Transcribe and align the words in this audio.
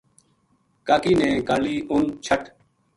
کا 0.87 0.95
کی 1.03 1.13
نے 1.19 1.29
کالی 1.47 1.75
اُ 1.89 1.95
ن 2.01 2.05
چھٹ 2.25 2.41